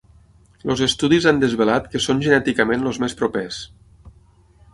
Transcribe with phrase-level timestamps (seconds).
[0.69, 3.61] Els estudis han desvelat que són genèticament els més propers.